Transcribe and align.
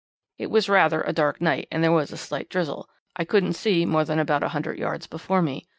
"'It 0.39 0.47
was 0.49 0.67
rather 0.67 1.03
a 1.03 1.13
dark 1.13 1.39
night 1.39 1.67
and 1.71 1.83
there 1.83 1.91
was 1.91 2.11
a 2.11 2.17
slight 2.17 2.49
drizzle. 2.49 2.89
I 3.15 3.23
couldn't 3.23 3.53
see 3.53 3.85
more 3.85 4.03
than 4.03 4.17
about 4.17 4.41
a 4.41 4.49
hundred 4.49 4.79
yards 4.79 5.05
before 5.05 5.43
me. 5.43 5.67